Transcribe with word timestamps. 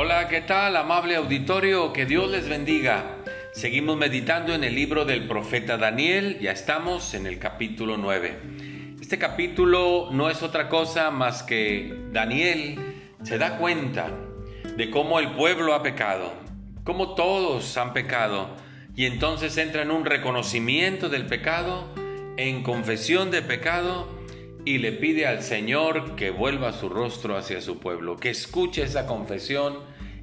Hola, 0.00 0.28
¿qué 0.28 0.42
tal, 0.42 0.76
amable 0.76 1.16
auditorio? 1.16 1.92
Que 1.92 2.06
Dios 2.06 2.30
les 2.30 2.48
bendiga. 2.48 3.16
Seguimos 3.52 3.96
meditando 3.96 4.54
en 4.54 4.62
el 4.62 4.76
libro 4.76 5.04
del 5.04 5.26
profeta 5.26 5.76
Daniel, 5.76 6.38
ya 6.38 6.52
estamos 6.52 7.14
en 7.14 7.26
el 7.26 7.40
capítulo 7.40 7.96
9. 7.96 8.96
Este 9.00 9.18
capítulo 9.18 10.10
no 10.12 10.30
es 10.30 10.44
otra 10.44 10.68
cosa 10.68 11.10
más 11.10 11.42
que 11.42 11.92
Daniel 12.12 12.78
se 13.24 13.38
da 13.38 13.58
cuenta 13.58 14.12
de 14.76 14.88
cómo 14.88 15.18
el 15.18 15.32
pueblo 15.32 15.74
ha 15.74 15.82
pecado, 15.82 16.32
cómo 16.84 17.16
todos 17.16 17.76
han 17.76 17.92
pecado, 17.92 18.50
y 18.94 19.04
entonces 19.04 19.58
entra 19.58 19.82
en 19.82 19.90
un 19.90 20.04
reconocimiento 20.04 21.08
del 21.08 21.26
pecado, 21.26 21.92
en 22.36 22.62
confesión 22.62 23.32
de 23.32 23.42
pecado, 23.42 24.17
y 24.68 24.76
le 24.76 24.92
pide 24.92 25.26
al 25.26 25.42
Señor 25.42 26.14
que 26.14 26.28
vuelva 26.28 26.74
su 26.74 26.90
rostro 26.90 27.38
hacia 27.38 27.62
su 27.62 27.78
pueblo, 27.78 28.18
que 28.18 28.28
escuche 28.28 28.82
esa 28.82 29.06
confesión 29.06 29.78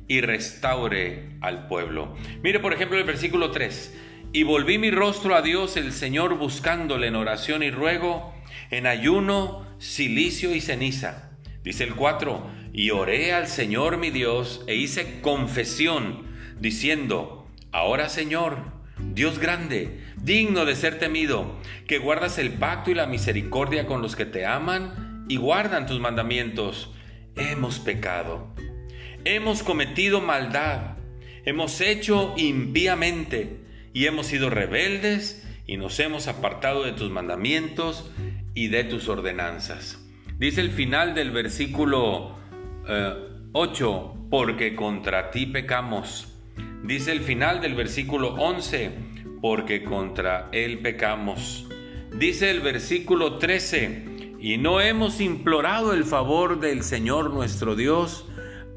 y 0.08 0.22
restaure 0.22 1.32
al 1.42 1.68
pueblo. 1.68 2.16
Mire 2.44 2.60
por 2.60 2.72
ejemplo 2.72 2.96
el 3.00 3.06
versículo 3.06 3.50
3. 3.50 3.98
Y 4.34 4.44
volví 4.44 4.78
mi 4.78 4.92
rostro 4.92 5.34
a 5.34 5.42
Dios 5.42 5.78
el 5.78 5.92
Señor 5.92 6.38
buscándole 6.38 7.08
en 7.08 7.16
oración 7.16 7.64
y 7.64 7.72
ruego, 7.72 8.36
en 8.70 8.86
ayuno, 8.86 9.66
silicio 9.80 10.54
y 10.54 10.62
ceniza. 10.62 11.32
Dice 11.64 11.84
el 11.84 11.96
4. 11.96 12.48
Y 12.72 12.92
oré 12.92 13.34
al 13.34 13.48
Señor 13.48 13.98
mi 13.98 14.12
Dios 14.12 14.64
e 14.68 14.76
hice 14.76 15.22
confesión, 15.22 16.28
diciendo, 16.60 17.48
ahora 17.72 18.10
Señor, 18.10 18.75
Dios 19.16 19.40
grande, 19.40 20.02
digno 20.18 20.66
de 20.66 20.76
ser 20.76 21.00
temido, 21.00 21.56
que 21.88 22.00
guardas 22.00 22.38
el 22.38 22.52
pacto 22.52 22.92
y 22.92 22.96
la 22.96 23.08
misericordia 23.08 23.88
con 23.88 24.02
los 24.02 24.14
que 24.14 24.26
te 24.26 24.46
aman 24.46 25.26
y 25.30 25.38
guardan 25.38 25.88
tus 25.88 26.02
mandamientos. 26.02 26.94
Hemos 27.38 27.80
pecado, 27.80 28.54
hemos 29.24 29.64
cometido 29.64 30.20
maldad, 30.20 30.98
hemos 31.46 31.80
hecho 31.80 32.34
impíamente 32.36 33.62
y 33.94 34.06
hemos 34.06 34.28
sido 34.28 34.50
rebeldes 34.50 35.48
y 35.66 35.78
nos 35.78 35.98
hemos 36.02 36.28
apartado 36.28 36.84
de 36.84 36.92
tus 36.92 37.10
mandamientos 37.10 38.12
y 38.54 38.68
de 38.68 38.84
tus 38.84 39.08
ordenanzas. 39.08 39.98
Dice 40.38 40.60
el 40.60 40.72
final 40.72 41.16
del 41.16 41.32
versículo 41.32 42.38
8, 43.54 44.14
eh, 44.14 44.28
porque 44.30 44.76
contra 44.76 45.32
ti 45.32 45.46
pecamos. 45.46 46.34
Dice 46.84 47.14
el 47.14 47.22
final 47.22 47.62
del 47.62 47.74
versículo 47.74 48.36
11, 48.36 49.05
porque 49.48 49.84
contra 49.84 50.50
él 50.54 50.80
pecamos. 50.80 51.68
Dice 52.12 52.50
el 52.50 52.62
versículo 52.62 53.38
13, 53.38 54.38
y 54.40 54.58
no 54.58 54.82
hemos 54.82 55.22
implorado 55.22 55.94
el 55.94 56.04
favor 56.04 56.60
del 56.60 56.82
Señor 56.82 57.32
nuestro 57.32 57.76
Dios 57.76 58.26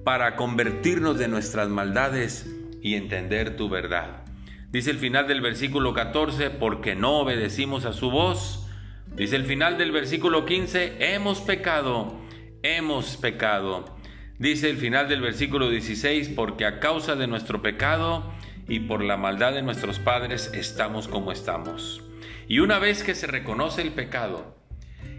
para 0.04 0.36
convertirnos 0.36 1.16
de 1.16 1.26
nuestras 1.26 1.70
maldades 1.70 2.54
y 2.82 2.96
entender 2.96 3.56
tu 3.56 3.70
verdad. 3.70 4.26
Dice 4.70 4.90
el 4.90 4.98
final 4.98 5.26
del 5.26 5.40
versículo 5.40 5.94
14, 5.94 6.50
porque 6.50 6.94
no 6.94 7.20
obedecimos 7.20 7.86
a 7.86 7.94
su 7.94 8.10
voz. 8.10 8.68
Dice 9.16 9.36
el 9.36 9.46
final 9.46 9.78
del 9.78 9.90
versículo 9.90 10.44
15, 10.44 11.14
hemos 11.14 11.40
pecado, 11.40 12.20
hemos 12.62 13.16
pecado. 13.16 13.96
Dice 14.38 14.68
el 14.68 14.76
final 14.76 15.08
del 15.08 15.22
versículo 15.22 15.70
16, 15.70 16.28
porque 16.36 16.66
a 16.66 16.78
causa 16.78 17.16
de 17.16 17.26
nuestro 17.26 17.62
pecado, 17.62 18.34
y 18.68 18.80
por 18.80 19.02
la 19.02 19.16
maldad 19.16 19.54
de 19.54 19.62
nuestros 19.62 19.98
padres 19.98 20.50
estamos 20.54 21.08
como 21.08 21.32
estamos. 21.32 22.02
Y 22.46 22.60
una 22.60 22.78
vez 22.78 23.02
que 23.02 23.14
se 23.14 23.26
reconoce 23.26 23.82
el 23.82 23.92
pecado, 23.92 24.56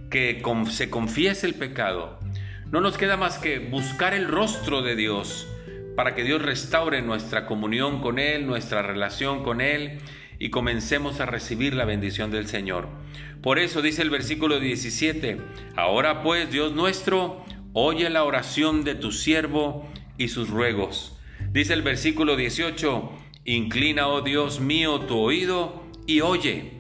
que 0.09 0.42
se 0.69 0.89
confiese 0.89 1.47
el 1.47 1.55
pecado, 1.55 2.20
no 2.72 2.81
nos 2.81 2.97
queda 2.97 3.17
más 3.17 3.39
que 3.39 3.59
buscar 3.59 4.14
el 4.14 4.27
rostro 4.27 4.81
de 4.81 4.95
Dios 4.95 5.48
para 5.95 6.15
que 6.15 6.23
Dios 6.23 6.42
restaure 6.42 7.02
nuestra 7.02 7.45
comunión 7.45 8.02
con 8.02 8.20
Él, 8.20 8.45
nuestra 8.45 8.82
relación 8.82 9.43
con 9.43 9.59
Él 9.59 9.98
y 10.38 10.49
comencemos 10.49 11.20
a 11.20 11.26
recibir 11.26 11.73
la 11.73 11.86
bendición 11.86 12.32
del 12.32 12.48
Señor. 12.48 12.88
Por 13.42 13.59
eso 13.59 13.82
dice 13.82 14.02
el 14.02 14.09
versículo 14.09 14.59
17, 14.59 15.38
ahora 15.76 16.23
pues 16.23 16.52
Dios 16.52 16.73
nuestro, 16.73 17.43
oye 17.73 18.09
la 18.09 18.23
oración 18.23 18.83
de 18.83 18.95
tu 18.95 19.11
siervo 19.11 19.89
y 20.17 20.30
sus 20.30 20.49
ruegos. 20.49 21.17
Dice 21.52 21.73
el 21.73 21.82
versículo 21.82 22.36
18, 22.36 23.11
Inclina, 23.49 24.08
oh 24.10 24.21
Dios 24.21 24.60
mío, 24.60 24.99
tu 25.08 25.17
oído 25.17 25.83
y 26.05 26.21
oye. 26.21 26.73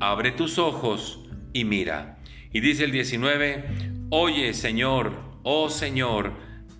Abre 0.00 0.32
tus 0.32 0.58
ojos 0.58 1.20
y 1.52 1.64
mira. 1.64 2.18
Y 2.52 2.58
dice 2.58 2.82
el 2.82 2.90
19, 2.90 3.64
Oye, 4.10 4.52
Señor, 4.52 5.12
oh 5.44 5.70
Señor, 5.70 6.32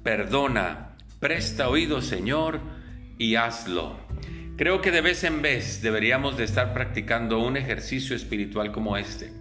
perdona, 0.02 0.96
presta 1.20 1.68
oído, 1.68 2.02
Señor, 2.02 2.60
y 3.16 3.36
hazlo. 3.36 3.96
Creo 4.56 4.80
que 4.80 4.90
de 4.90 5.02
vez 5.02 5.22
en 5.22 5.40
vez 5.40 5.82
deberíamos 5.82 6.36
de 6.36 6.42
estar 6.42 6.74
practicando 6.74 7.38
un 7.38 7.56
ejercicio 7.56 8.16
espiritual 8.16 8.72
como 8.72 8.96
este. 8.96 9.32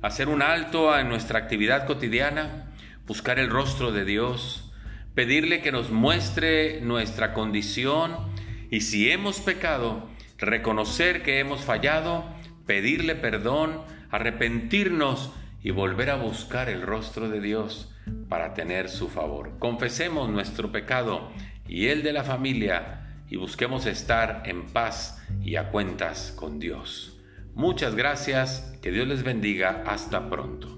Hacer 0.00 0.30
un 0.30 0.40
alto 0.40 0.98
en 0.98 1.10
nuestra 1.10 1.40
actividad 1.40 1.86
cotidiana, 1.86 2.72
buscar 3.06 3.38
el 3.38 3.50
rostro 3.50 3.92
de 3.92 4.06
Dios, 4.06 4.72
pedirle 5.14 5.60
que 5.60 5.72
nos 5.72 5.90
muestre 5.90 6.80
nuestra 6.80 7.34
condición, 7.34 8.34
y 8.70 8.80
si 8.80 9.10
hemos 9.10 9.40
pecado, 9.40 10.08
reconocer 10.38 11.22
que 11.22 11.38
hemos 11.38 11.62
fallado, 11.62 12.24
pedirle 12.66 13.14
perdón, 13.14 13.82
arrepentirnos 14.10 15.32
y 15.62 15.70
volver 15.70 16.10
a 16.10 16.16
buscar 16.16 16.68
el 16.68 16.82
rostro 16.82 17.28
de 17.28 17.40
Dios 17.40 17.92
para 18.28 18.54
tener 18.54 18.88
su 18.88 19.08
favor. 19.08 19.58
Confesemos 19.58 20.28
nuestro 20.28 20.72
pecado 20.72 21.30
y 21.66 21.86
el 21.86 22.02
de 22.02 22.12
la 22.12 22.24
familia 22.24 23.22
y 23.28 23.36
busquemos 23.36 23.86
estar 23.86 24.42
en 24.46 24.66
paz 24.66 25.22
y 25.42 25.56
a 25.56 25.70
cuentas 25.70 26.32
con 26.36 26.58
Dios. 26.58 27.20
Muchas 27.54 27.94
gracias, 27.94 28.78
que 28.82 28.90
Dios 28.90 29.08
les 29.08 29.22
bendiga, 29.22 29.82
hasta 29.86 30.28
pronto. 30.28 30.75